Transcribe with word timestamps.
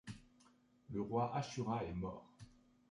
Le 0.89 0.99
Roi 0.99 1.31
Ashura 1.35 1.83
est 1.85 1.93
mort. 1.93 2.25